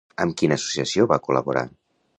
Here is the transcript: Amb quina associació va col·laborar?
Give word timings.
Amb 0.23 0.35
quina 0.41 0.57
associació 0.61 1.07
va 1.13 1.21
col·laborar? 1.29 1.67